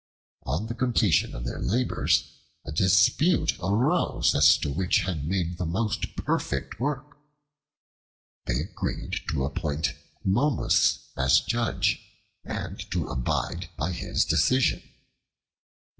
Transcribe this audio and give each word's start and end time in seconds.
On 0.47 0.65
the 0.65 0.73
completion 0.73 1.35
of 1.35 1.45
their 1.45 1.59
labors, 1.59 2.31
a 2.65 2.71
dispute 2.71 3.53
arose 3.61 4.33
as 4.33 4.57
to 4.57 4.71
which 4.71 5.01
had 5.01 5.27
made 5.27 5.59
the 5.59 5.65
most 5.67 6.15
perfect 6.15 6.79
work. 6.79 7.19
They 8.47 8.61
agreed 8.61 9.17
to 9.29 9.45
appoint 9.45 9.93
Momus 10.23 11.07
as 11.15 11.39
judge, 11.41 12.01
and 12.43 12.79
to 12.89 13.09
abide 13.09 13.69
by 13.77 13.91
his 13.91 14.25
decision. 14.25 14.81